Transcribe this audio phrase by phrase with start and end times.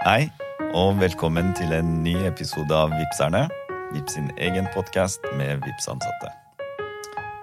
[0.00, 0.30] Hei,
[0.72, 3.42] og velkommen til en ny episode av Vipserne.
[3.92, 6.30] Vips sin egen podkast med Vips-ansatte.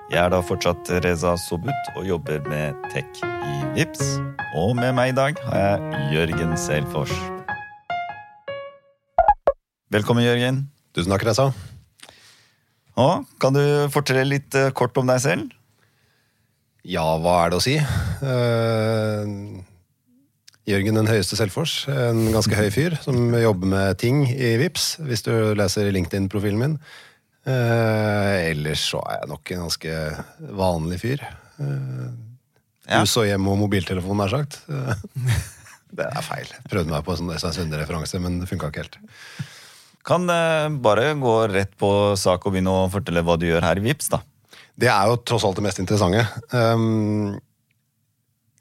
[0.10, 4.02] Jeg er da fortsatt Reza Sobut og jobber med tech i Vips.
[4.58, 7.14] Og med meg i dag har jeg Jørgen Selfors.
[9.94, 10.64] Velkommen, Jørgen.
[10.98, 11.52] Tusen takk, Reza.
[12.98, 13.62] Og, kan du
[13.94, 15.54] fortelle litt eh, kort om deg selv?
[16.82, 17.78] Ja, hva er det å si?
[17.78, 19.34] Eh,
[20.68, 21.86] Jørgen den høyeste Selfors.
[21.88, 26.74] En ganske høy fyr som jobber med ting i Vips, hvis du leser LinkedIn-profilen min.
[27.48, 30.00] Eh, ellers så er jeg nok en ganske
[30.64, 31.28] vanlig fyr.
[31.62, 32.08] Eh,
[32.88, 33.02] Ja.
[33.04, 34.62] Hus og hjem og mobiltelefon, nær sagt.
[34.72, 34.94] Eh,
[36.00, 36.48] det er feil.
[36.72, 38.96] Prøvde meg på en sånn Sunde-referanse, men det funka ikke helt.
[40.08, 43.82] Kan eh, bare gå rett på sak og begynne å fortelle hva du gjør her
[43.82, 44.22] i Vips, da.
[44.80, 46.24] Det er jo tross alt det mest interessante.
[46.54, 47.36] Um,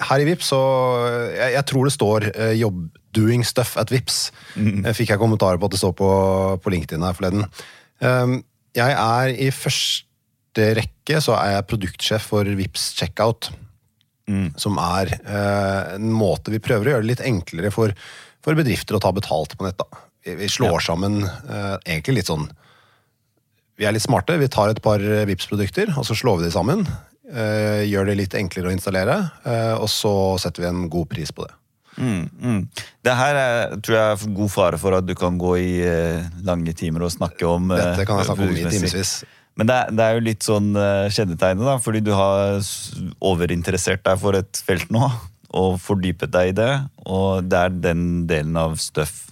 [0.02, 0.60] her i Vips så
[1.32, 2.86] Jeg, jeg tror det står uh, 'jobb
[3.16, 4.30] doing stuff at Vips'.
[4.60, 4.84] Mm.
[4.92, 6.10] Fikk jeg kommentarer på at det står på,
[6.60, 7.47] på LinkedIn her forleden.
[8.05, 8.42] Um,
[8.77, 13.48] jeg er i første rekke så er jeg produktsjef for Vips Checkout.
[14.61, 17.94] Som er uh, en måte vi prøver å gjøre det litt enklere for,
[18.44, 19.80] for bedrifter å ta betalt på nett.
[19.80, 20.05] da.
[20.27, 22.50] Vi, vi slår sammen uh, egentlig litt sånn
[23.77, 24.39] vi er litt smarte.
[24.41, 26.84] Vi tar et par Vips produkter og så slår vi de sammen.
[27.32, 31.33] Eh, gjør det litt enklere å installere, eh, og så setter vi en god pris
[31.34, 31.55] på det.
[31.96, 32.58] Mm, mm.
[33.06, 36.27] Det her er, tror jeg er god fare for at du kan gå i eh,
[36.44, 39.14] lange timer og snakke om Dette kan jeg snakke om i timevis.
[39.56, 42.58] Men det er, det er jo litt sånn kjennetegnet, da, fordi du har
[43.24, 45.08] overinteressert deg for et felt nå,
[45.56, 46.72] og fordypet deg i det,
[47.08, 49.22] og det er den delen av stuff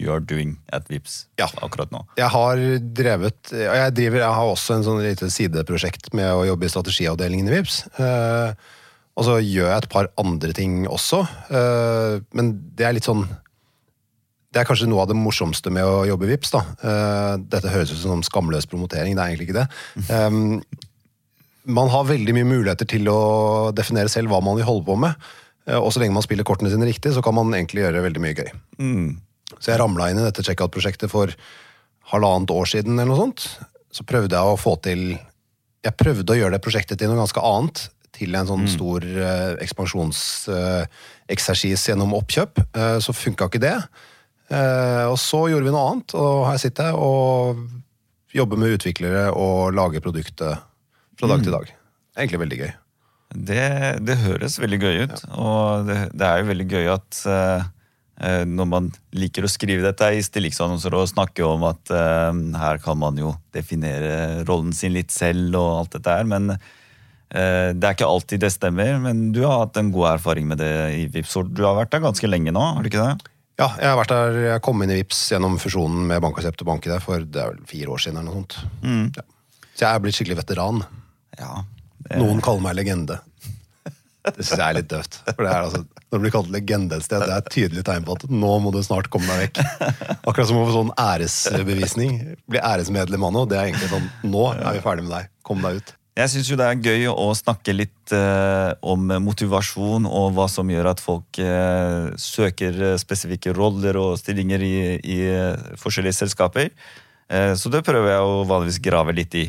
[0.00, 1.46] you are doing at Vips Ja.
[1.62, 2.02] akkurat nå.
[2.18, 6.46] Jeg har drevet og jeg, driver, jeg har også en sånn lite sideprosjekt med å
[6.48, 7.82] jobbe i strategiavdelingen i Vips.
[8.00, 8.52] Uh,
[9.20, 11.20] og så gjør jeg et par andre ting også.
[11.52, 13.26] uh, men det er litt sånn
[14.50, 16.50] Det er kanskje noe av det morsomste med å jobbe i Vips.
[16.50, 16.64] da.
[16.82, 19.68] Uh, dette høres ut som skamløs promotering, det er egentlig ikke det.
[20.10, 20.62] Um,
[21.70, 25.14] man har veldig mye muligheter til å definere selv hva man vil holde på med.
[25.70, 28.34] Og så lenge man spiller kortene sine riktig, så kan man egentlig gjøre veldig mye
[28.34, 28.48] gøy.
[29.58, 31.26] Så jeg ramla inn i dette checkout-prosjektet for
[32.12, 33.40] halvannet år siden, eller noe sånt.
[33.90, 35.02] Så prøvde jeg å få til
[35.80, 37.76] Jeg prøvde å gjøre det prosjektet til noe ganske annet.
[38.20, 42.52] Til en sånn stor uh, ekspansjonseksersis gjennom oppkjøp.
[42.76, 43.78] Uh, så funka ikke det.
[44.50, 47.60] Eh, og så gjorde vi noe annet, og her sitter jeg og
[48.34, 50.58] jobber med utviklere og lager produktet
[51.18, 51.66] fra dag til dag.
[52.18, 52.70] Egentlig veldig gøy.
[53.30, 53.66] Det,
[54.02, 57.62] det høres veldig gøy ut, og det, det er jo veldig gøy at eh, eh,
[58.20, 62.28] når man liker å skrive dette i stillingsannonser og snakke om at uh,
[62.60, 67.70] her kan man jo definere rollen sin litt selv og alt dette her, men uh,
[67.72, 68.98] det er ikke alltid det stemmer.
[69.00, 71.38] Men du har hatt en god erfaring med det i Vipps.
[71.48, 73.32] Du har vært der ganske lenge nå, har du ikke det?
[73.60, 76.70] Ja, jeg har vært der, jeg kom inn i Vips gjennom fusjonen med Bankaksept og
[76.70, 78.20] Banki der for det er vel fire år siden.
[78.20, 79.16] eller noe sånt.
[79.16, 79.26] Ja.
[79.74, 80.84] Så jeg er blitt skikkelig veteran.
[81.40, 81.64] Ja.
[82.20, 83.20] Noen kaller meg legende.
[84.26, 85.20] Det syns jeg er litt døvt.
[85.30, 87.84] For det er altså, Når du blir kalt legende et sted, det er et tydelig
[87.86, 89.62] tegn på at nå må du snart komme deg vekk.
[90.28, 92.18] Akkurat som få sånn æresbevisning.
[92.50, 93.48] Bli æresmedlem av noe.
[93.50, 95.32] Det er egentlig sånn Nå er vi ferdig med deg.
[95.46, 95.94] Kom deg ut.
[96.18, 100.68] Jeg syns jo det er gøy å snakke litt eh, om motivasjon og hva som
[100.68, 106.72] gjør at folk eh, søker eh, spesifikke roller og stillinger i, i eh, forskjellige selskaper.
[107.30, 109.46] Eh, så det prøver jeg å vanligvis grave litt i.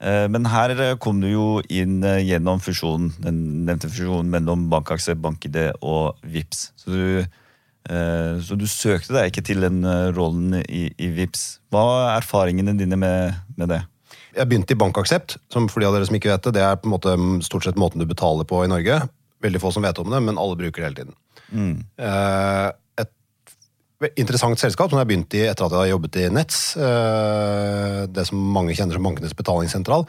[0.00, 4.68] Eh, men her eh, kom du jo inn eh, gjennom fusjonen, den nevnte fusjonen mellom
[4.72, 6.70] BankAksje, BankID og Vips.
[6.80, 11.60] Så du, eh, så du søkte deg ikke til den eh, rollen i, i Vips.
[11.72, 13.82] Hva er erfaringene dine med, med det?
[14.36, 16.78] Jeg begynte i Bankaksept, som for de av dere som ikke vet det, det er
[16.80, 19.02] på en måte stort sett måten du betaler på i Norge.
[19.44, 21.16] Veldig få som vet om det, men alle bruker det hele tiden.
[21.98, 22.79] Eh, et
[24.16, 26.60] interessant selskap som jeg begynte i etter at jeg hadde jobbet i Nets.
[26.76, 30.06] eh, det som mange kjenner som bankenes betalingssentral.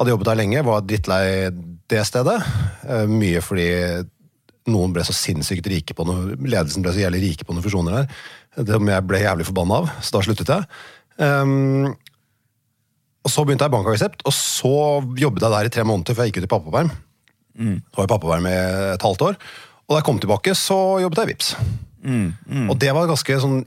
[0.00, 1.50] Hadde jobbet der lenge, var drittlei
[1.90, 2.40] det stedet.
[2.88, 3.68] eh, mye fordi
[4.70, 8.00] noen ble så sinnssykt rike på noe, ledelsen ble så jævlig rike på noen fusjoner
[8.00, 8.06] der.
[8.66, 10.66] Det jeg ble jævlig forbanna av, så da sluttet jeg.
[11.20, 11.94] Um,
[13.20, 14.74] og Så begynte jeg i Bankaksept, og så
[15.20, 16.90] jobbet jeg der i tre måneder før jeg gikk ut i pappaperm.
[17.90, 18.56] Så var jeg pappaperm i
[18.94, 19.38] et halvt år.
[19.86, 21.54] Og da jeg kom tilbake, så jobbet jeg i Vips.
[22.70, 23.62] Og det var ganske sånn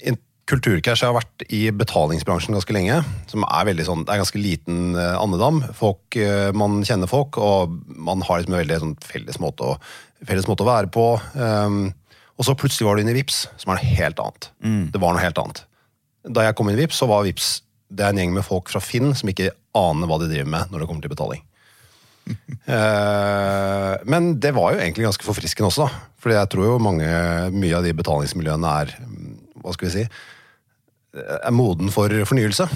[0.49, 1.01] kulturcash.
[1.03, 3.03] Jeg har vært i betalingsbransjen ganske lenge.
[3.27, 5.61] som er veldig sånn, Det er ganske liten eh, andedam.
[5.73, 9.77] Folk, eh, Man kjenner folk, og man har liksom en veldig sånn felles, måte å,
[10.25, 11.21] felles måte å være på.
[11.35, 11.93] Um,
[12.37, 14.49] og så plutselig var du inne i Vips, som er noe helt annet.
[14.91, 15.63] Det var noe helt annet.
[16.27, 17.61] Da jeg kom inn i Vips, så var Vips
[17.93, 20.71] det er en gjeng med folk fra Finn som ikke aner hva de driver med
[20.71, 21.43] når det kommer til betaling.
[22.63, 26.11] Eh, men det var jo egentlig ganske forfriskende også, da.
[26.23, 27.09] Fordi jeg tror jo mange,
[27.51, 30.03] mye av de betalingsmiljøene er mm, hva skal vi si,
[31.19, 32.69] er moden for fornyelse.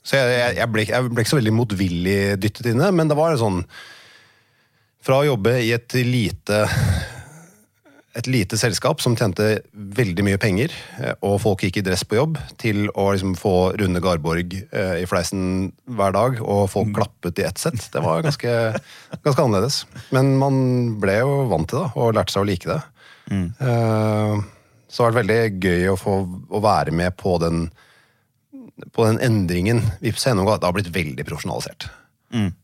[0.00, 3.18] Så jeg, jeg, jeg, ble, jeg ble ikke så veldig motvillig dyttet inne, men det
[3.18, 3.60] var sånn
[5.04, 6.64] Fra å jobbe i et lite
[8.16, 10.72] et lite selskap som tjente veldig mye penger,
[11.02, 14.96] eh, og folk gikk i dress på jobb, til å liksom få Rune Garborg eh,
[15.02, 17.88] i fleisen hver dag, og folk klappet i ett sett.
[17.92, 18.52] Det var ganske,
[19.20, 19.82] ganske, annerledes.
[20.16, 20.58] Men man
[21.02, 22.80] ble jo vant til det, og lærte seg å like det.
[23.32, 23.48] Mm.
[23.60, 24.44] Eh,
[24.86, 26.20] så det har vært veldig gøy å få
[26.56, 27.66] å være med på den,
[28.96, 29.82] på den endringen.
[30.00, 31.90] Vips har har blitt veldig profesjonalisert.
[32.32, 32.54] Mm.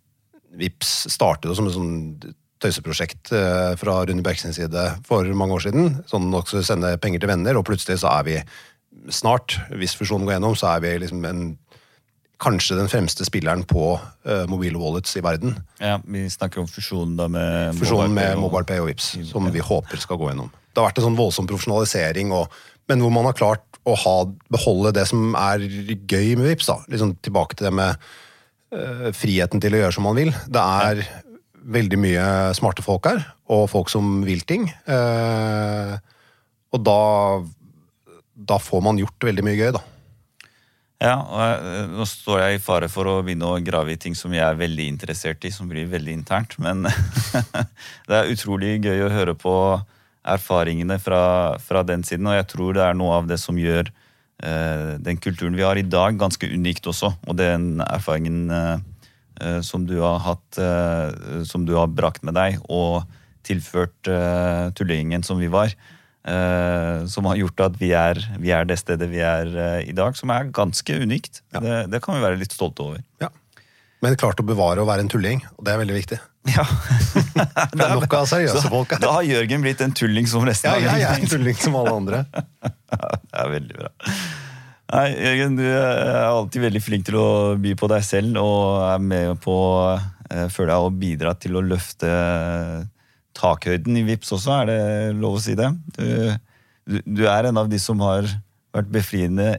[0.62, 1.92] Vips startet som en sånn
[2.62, 5.96] tøyseprosjekt eh, fra Rune Bjerkes side for mange år siden.
[6.10, 8.38] Sånn også sende penger til venner, og plutselig så er vi
[9.12, 11.44] snart, hvis fusjonen går gjennom, så er vi liksom en
[12.42, 15.54] kanskje den fremste spilleren på uh, mobile wallets i verden.
[15.78, 20.02] Ja, Vi snakker om fusjonen da med Fusjonen med MobilePay og Vips, som vi håper
[20.02, 20.50] skal gå gjennom.
[20.72, 22.50] Det har vært en sånn voldsom profesjonalisering, og,
[22.90, 24.16] men hvor man har klart å ha,
[24.50, 26.70] beholde det som er gøy med Vips.
[26.70, 26.80] da.
[26.90, 28.08] Liksom tilbake til det med
[28.74, 30.34] uh, friheten til å gjøre som man vil.
[30.50, 31.22] Det er ja
[31.62, 32.26] veldig mye
[32.56, 33.22] smarte folk her,
[33.52, 34.68] og folk som vil ting.
[34.86, 35.94] Eh,
[36.72, 37.00] og da,
[38.34, 39.82] da får man gjort veldig mye gøy, da.
[41.02, 44.30] Ja, og nå står jeg i fare for å begynne å grave i ting som
[44.34, 46.86] jeg er veldig interessert i, som blir veldig internt, men
[48.06, 49.54] det er utrolig gøy å høre på
[50.22, 53.90] erfaringene fra, fra, den siden, og jeg tror det er noe av det som gjør
[53.90, 58.78] eh, den kulturen vi har i dag, ganske unikt også, og den erfaringen Eh,
[59.64, 63.02] som du har hatt eh, Som du har brakt med deg, og
[63.46, 65.74] tilført eh, tullingen som vi var.
[67.10, 70.30] som har gjort at vi er, vi er, det stedet vi er i dag, som
[70.30, 71.40] er ganske unikt.
[71.50, 71.58] Ja.
[71.58, 73.00] Det, det, kan vi være litt stolte over.
[73.18, 73.32] Ja.
[74.02, 76.20] Men klart å bevare å være en tulling, og det er veldig viktig.
[76.52, 76.64] Ja.
[77.70, 80.80] det er nok av seriøse folk Da har Jørgen blitt en tulling som resten av
[80.82, 82.24] Ja, jeg er en tulling som alle andre.
[82.90, 83.92] det er veldig bra.
[84.92, 88.98] Nei, Jørgen, du er alltid veldig flink til å by på deg selv og er
[89.00, 89.54] med på
[89.88, 92.10] eh, føler jeg, å bidra til å løfte
[93.32, 94.82] takhøyden i VIPS også, er det
[95.16, 95.70] lov å si det?
[95.96, 98.28] Du, du er en av de som har
[98.76, 99.54] vært befriende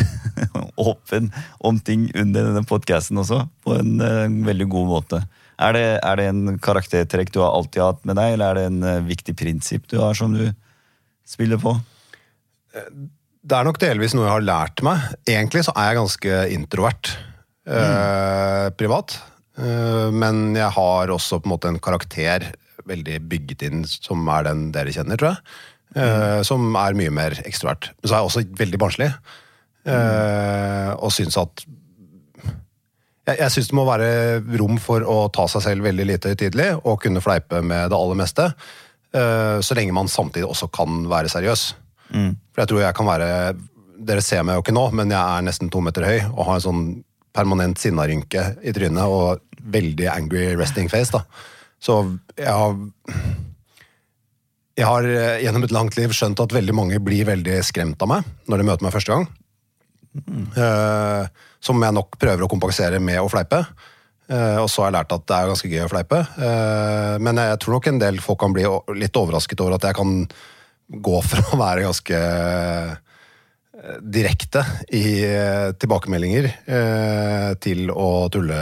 [0.88, 1.28] åpen
[1.60, 4.00] om ting under denne podkasten også, på en,
[4.48, 5.20] veldig god måte.
[5.60, 8.66] Er det, er det en karaktertrekk du har alltid hatt med deg, eller er det
[8.72, 10.46] en eh, viktig prinsipp du har som du
[11.28, 11.76] spiller på?
[13.48, 15.00] Eh, det er nok delvis noe jeg har lært meg.
[15.26, 17.14] Egentlig så er jeg ganske introvert
[17.66, 17.72] mm.
[17.72, 19.18] eh, privat.
[19.58, 22.52] Eh, men jeg har også på en måte en karakter
[22.88, 25.58] veldig bygget inn som er den dere kjenner, tror jeg.
[25.96, 26.44] Eh, mm.
[26.44, 27.90] Som er mye mer ekstrovert.
[27.98, 29.10] Men så er jeg også veldig barnslig.
[29.88, 31.64] Eh, og syns at
[33.28, 34.08] Jeg, jeg syns det må være
[34.56, 38.16] rom for å ta seg selv veldig lite høytidelig og kunne fleipe med det aller
[38.16, 38.46] meste.
[39.12, 41.74] Eh, så lenge man samtidig også kan være seriøs.
[42.14, 42.32] Mm.
[42.52, 43.32] For jeg tror jeg kan være
[44.08, 46.60] Dere ser meg jo ikke nå, men jeg er nesten to meter høy og har
[46.60, 46.82] en sånn
[47.34, 49.42] permanent sinnarynke i trynet og
[49.74, 51.10] veldig angry resting face.
[51.10, 51.24] da.
[51.82, 52.00] Så
[52.38, 52.76] jeg har
[54.78, 58.12] Jeg har eh, gjennom et langt liv skjønt at veldig mange blir veldig skremt av
[58.12, 59.24] meg når de møter meg første gang.
[60.14, 60.44] Mm.
[60.54, 61.26] Uh,
[61.58, 63.58] som jeg nok prøver å kompensere med å fleipe.
[64.30, 66.20] Uh, og så har jeg lært at det er ganske gøy å fleipe.
[66.38, 68.68] Uh, men jeg tror nok en del folk kan bli
[69.02, 70.22] litt overrasket over at jeg kan
[70.88, 74.64] gå fra å være ganske eh, direkte
[74.94, 78.60] i eh, tilbakemeldinger eh, til å tulle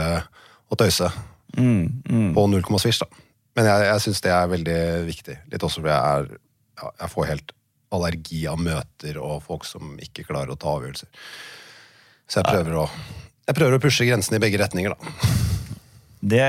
[0.67, 1.09] og tøyse.
[1.57, 2.31] Mm, mm.
[2.35, 3.23] På null komma svisj, da.
[3.57, 5.37] Men jeg, jeg syns det er veldig viktig.
[5.53, 6.41] Litt også fordi jeg, er,
[6.81, 7.53] ja, jeg får helt
[7.95, 11.09] allergi av møter og folk som ikke klarer å ta avgjørelser.
[12.27, 12.85] Så jeg prøver, å,
[13.47, 15.31] jeg prøver å pushe grensene i begge retninger, da.
[16.27, 16.43] Det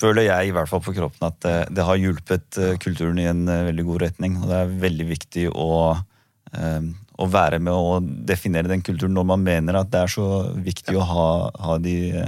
[0.00, 3.28] føler jeg i hvert fall på kroppen at det, det har hjulpet uh, kulturen i
[3.30, 4.38] en uh, veldig god retning.
[4.40, 9.44] Og det er veldig viktig å, å, være med og definere den kulturen når man
[9.44, 11.02] mener at det er så viktig ja.
[11.02, 11.26] å ha,
[11.66, 12.24] ha, de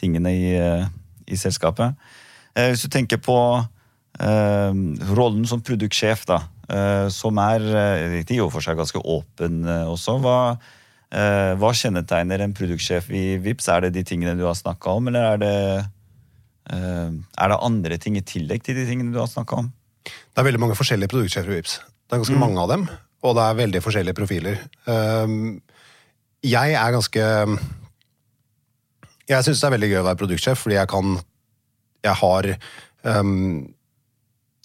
[0.00, 0.52] tingene i,
[1.24, 1.96] i selskapet.
[2.56, 3.36] hvis du tenker på
[4.16, 6.38] rollen som produktsjef, da,
[7.12, 7.64] som er
[8.20, 10.16] i og for seg ganske åpen også.
[10.24, 10.38] Hva,
[11.60, 13.68] hva kjennetegner en produktsjef i VIPS?
[13.72, 15.95] Er det de tingene du har snakka om, eller er det Eh,
[16.66, 19.68] er det andre ting i tillegg til de tingene du har snakka om?
[20.06, 21.78] Det er veldig mange forskjellige produktsjefer i Vipps.
[22.06, 22.42] Det er ganske mm.
[22.42, 22.84] mange av dem,
[23.26, 24.60] og det er veldig forskjellige profiler.
[24.86, 25.36] Eh,
[26.46, 27.22] jeg er ganske
[29.26, 31.16] Jeg syns det er veldig gøy å være produktsjef, fordi jeg kan
[32.04, 32.50] Jeg har
[33.02, 33.66] um,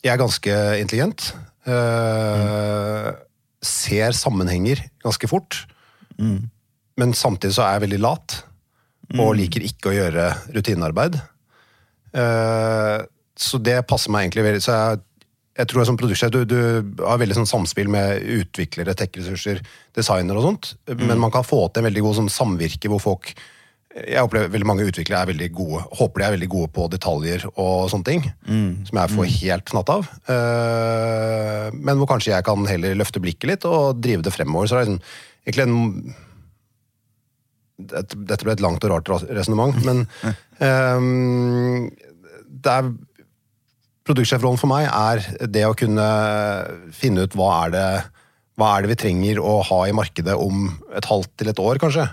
[0.03, 1.31] Jeg er ganske intelligent.
[3.61, 5.65] Ser sammenhenger ganske fort.
[6.17, 6.49] Mm.
[6.97, 8.37] Men samtidig så er jeg veldig lat,
[9.13, 9.37] og mm.
[9.37, 10.25] liker ikke å gjøre
[10.57, 11.19] rutinearbeid.
[12.13, 12.97] Eh,
[13.41, 14.63] så det passer meg egentlig veldig.
[14.65, 15.01] Så jeg,
[15.61, 16.59] jeg tror som produktsjef du, du
[17.05, 19.63] har veldig sånn samspill med utviklere, tech-ressurser,
[19.97, 20.75] designer og sånt.
[20.91, 23.33] Men man kan få til en veldig god sånn samvirke hvor folk
[23.91, 27.41] Jeg opplever veldig mange utviklere er veldig gode, håper de er veldig gode på detaljer
[27.51, 28.21] og sånne ting.
[28.87, 30.07] Som jeg får helt fnatt av.
[30.31, 34.69] Eh, men hvor kanskje jeg kan heller løfte blikket litt og drive det fremover.
[34.71, 35.01] Så det er liksom
[35.43, 36.15] egentlig en
[37.89, 40.05] dette ble et langt og rart resonnement, men
[40.59, 41.87] um,
[42.61, 42.91] det er
[44.01, 45.19] Produktsjefrollen for meg er
[45.53, 46.05] det å kunne
[46.97, 47.85] finne ut hva er det
[48.59, 51.79] hva er det vi trenger å ha i markedet om et halvt til et år,
[51.81, 52.07] kanskje.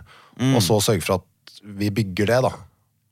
[0.53, 2.53] Og så sørge for at vi bygger det, da.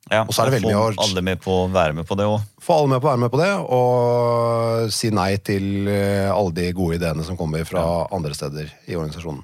[0.07, 2.29] Ja, Og så er det veldig Få alle med på å være med på det
[2.31, 2.45] òg.
[2.63, 6.55] Få alle med på å være med på det, og si nei til eh, alle
[6.55, 7.83] de gode ideene som kommer fra
[8.15, 9.43] andre steder i organisasjonen.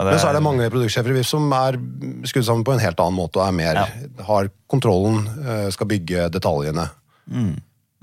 [0.00, 1.76] Ja, Men så er det mange produktsjefer i VIF som er
[2.28, 3.80] skrudd sammen på en helt annen måte og er mer,
[4.24, 6.86] har kontrollen, eh, skal bygge detaljene.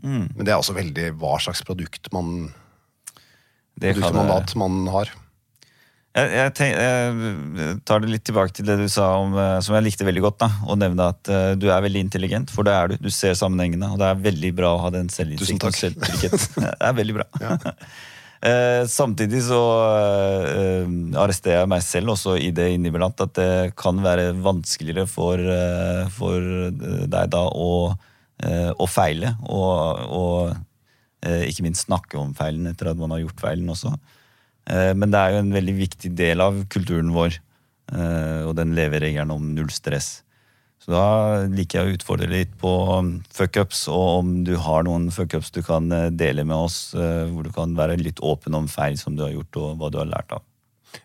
[0.05, 2.51] Men det er også veldig hva slags produkt man,
[3.79, 5.09] det Produktmandat det- man har.
[6.17, 9.75] Jeg, jeg, tenk, jeg tar det litt tilbake til det du sa om, eh, som
[9.77, 10.39] jeg likte veldig godt.
[10.41, 12.95] da, Å nevne at uh, du er veldig intelligent, for det er du.
[13.05, 15.77] Du ser sammenhengene, og det er veldig bra å ha den Tusen takk.
[16.57, 17.27] det er veldig bra.
[18.37, 19.59] Eh, samtidig så
[20.53, 25.41] eh, arresterer jeg meg selv også i det inniblant at det kan være vanskeligere for,
[25.41, 26.45] eh, for
[27.09, 27.71] deg da å,
[28.45, 30.53] eh, å feile, og, og
[31.25, 33.95] eh, ikke minst snakke om feilen etter at man har gjort feilen også.
[34.67, 37.37] Men det er jo en veldig viktig del av kulturen vår,
[38.43, 40.25] og den leveregelen om null stress.
[40.83, 41.07] Så da
[41.51, 45.59] liker jeg å utfordre litt på um, fuckups, og om du har noen fuckups du
[45.65, 49.17] kan eh, dele med oss, eh, hvor du kan være litt åpen om feil som
[49.17, 50.45] du har gjort, og hva du har lært av.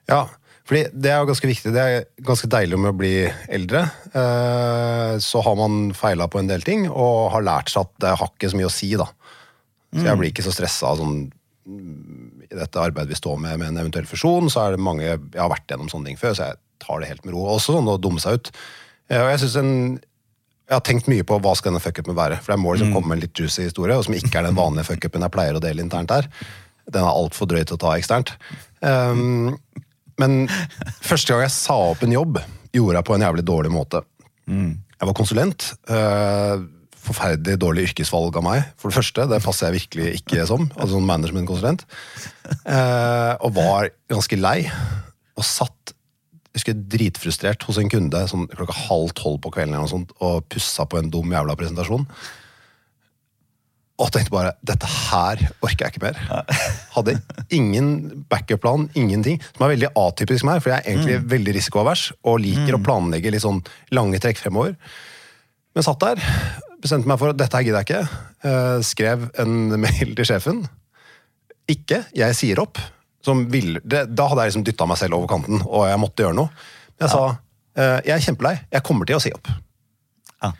[0.06, 0.20] Ja,
[0.68, 1.72] fordi det er jo ganske viktig.
[1.74, 3.14] Det er ganske deilig med å bli
[3.50, 3.82] eldre.
[4.14, 8.12] Eh, Så har man feila på en del ting, og har lært seg at det
[8.20, 9.08] har ikke så mye å si, da.
[9.92, 11.26] Så jeg blir ikke så stressa sånn
[11.68, 15.04] mm, i dette arbeidet vi står med med en eventuell fusjon, så er det mange
[15.04, 17.42] Jeg har vært gjennom sånne ting før, så jeg tar det helt med ro.
[17.52, 18.52] Også sånn å dumme seg ut.
[19.12, 19.74] Eh, Og jeg synes en
[20.72, 22.38] jeg har tenkt mye på hva skal denne fuckupen være.
[22.40, 24.88] For det må liksom komme en litt juicy historie, og som ikke er den vanlige
[24.88, 26.28] fuckupen jeg pleier å dele internt her.
[26.88, 28.32] Den er altfor drøy til å ta eksternt.
[28.80, 29.58] Um,
[30.22, 30.46] men
[31.04, 32.40] første gang jeg sa opp en jobb,
[32.72, 34.00] gjorde jeg på en jævlig dårlig måte.
[34.48, 35.68] Jeg var konsulent.
[35.90, 36.64] Uh,
[37.02, 38.64] forferdelig dårlig yrkesvalg av meg.
[38.80, 40.70] For det første, det passer jeg virkelig ikke som.
[40.78, 41.84] altså sånn management-konsulent.
[42.64, 44.60] Uh, og var ganske lei.
[45.36, 45.92] Og satt
[46.52, 50.10] jeg husker dritfrustrert hos en kunde sånn klokka halv tolv på kvelden eller noe sånt,
[50.20, 52.04] og pussa på en dum jævla presentasjon.
[54.02, 56.18] Og tenkte bare dette her orker jeg ikke mer.
[56.96, 57.16] Hadde
[57.54, 57.88] ingen
[58.28, 59.38] backup-plan, ingenting.
[59.54, 63.32] Som er veldig atypisk meg, for jeg er egentlig veldig risikoavers og liker å planlegge
[63.32, 63.62] litt sånn
[63.96, 64.76] lange trekk fremover.
[65.72, 66.20] Men satt der,
[66.82, 68.24] bestemte meg for at dette her gidder jeg ikke.
[68.48, 69.54] Eh, skrev en
[69.86, 70.64] mail til sjefen.
[71.70, 72.80] Ikke, jeg sier opp.
[73.22, 76.24] Som vil, det, da hadde jeg liksom dytta meg selv over kanten, og jeg måtte
[76.24, 76.50] gjøre noe.
[76.96, 79.50] Men jeg sa eh, jeg er kjempelei, jeg kommer til å si opp.
[80.42, 80.50] Ja.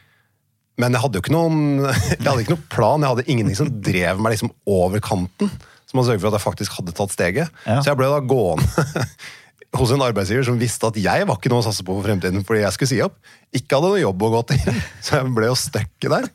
[0.83, 1.59] Men jeg hadde jo ikke noen
[2.21, 5.51] Jeg hadde ikke noen plan, jeg hadde ingenting som drev meg liksom over kanten.
[5.91, 7.63] Som hadde sørget for at jeg faktisk hadde tatt steget.
[7.67, 7.81] Ja.
[7.83, 8.87] Så jeg ble da gående
[9.81, 12.45] hos en arbeidsgiver som visste at jeg var ikke noe å satse på for fremtiden
[12.47, 13.19] fordi jeg skulle si opp.
[13.53, 14.79] Ikke hadde noe jobb å gå til.
[15.05, 16.31] Så jeg ble jo stuck der.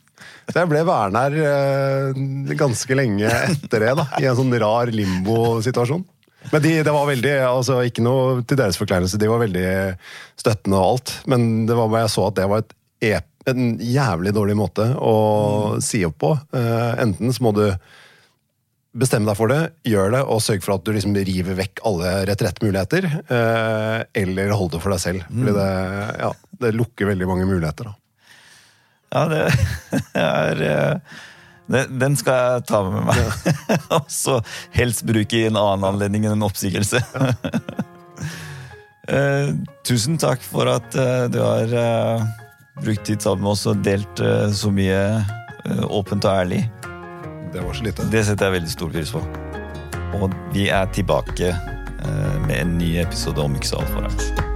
[0.47, 2.21] Så jeg ble værende her eh,
[2.57, 6.05] ganske lenge etter det, da, i en sånn rar limbo-situasjon.
[6.53, 9.69] Men de, det var veldig, altså ikke noe til deres forkleinelse, de var veldig
[10.39, 11.13] støttende og alt.
[11.31, 12.75] Men det var bare jeg så at det var et
[13.11, 15.15] ep, en jævlig dårlig måte å
[15.83, 16.33] si opp på.
[16.55, 17.65] Uh, enten så må du
[18.97, 22.15] bestemme deg for det, gjør det, og sørg for at du liksom river vekk alle
[22.31, 23.07] retrettmuligheter.
[23.29, 25.29] Uh, eller hold det for deg selv.
[25.29, 25.69] Fordi det,
[26.23, 27.91] ja, det lukker veldig mange muligheter.
[27.91, 27.97] da.
[29.13, 29.43] Ja, det
[30.19, 31.17] er eh,
[31.67, 33.19] Den skal jeg ta med meg.
[33.97, 34.39] Og så
[34.75, 37.03] helst bruke i en annen anledning enn en oppsigelse.
[39.07, 39.53] Eh,
[39.87, 42.25] tusen takk for at eh, du har eh,
[42.83, 44.97] brukt tid sammen med oss og delt eh, så mye
[45.63, 46.59] eh, åpent og ærlig.
[47.53, 48.09] Det var så lite.
[48.11, 49.23] Det setter jeg veldig stor pris på.
[50.19, 54.46] Og vi er tilbake eh, med en ny episode om ikke så altfor rart.